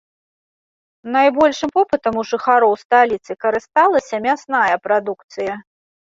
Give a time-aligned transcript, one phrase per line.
[1.15, 5.53] Найбольшым попытам у жыхароў сталіцы карысталася мясная прадукцыя.